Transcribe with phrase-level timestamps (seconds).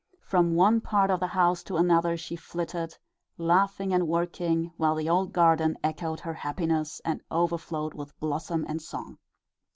[0.23, 2.97] From one part of the house to another she flitted,
[3.37, 8.81] laughing and working, while the old garden echoed her happiness and overflowed with blossom and
[8.81, 9.19] song.